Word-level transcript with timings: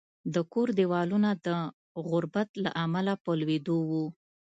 د 0.33 0.35
کور 0.51 0.67
دېوالونه 0.79 1.29
د 1.45 1.47
غربت 2.09 2.49
له 2.63 2.69
امله 2.83 3.13
په 3.23 3.31
لوېدو 3.39 3.75
وو 3.89 4.05